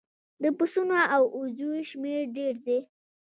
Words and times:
د 0.41 0.43
پسونو 0.57 0.97
او 1.15 1.23
وزو 1.39 1.69
شمیر 1.89 2.21
ډیر 2.35 2.55
دی 2.65 2.79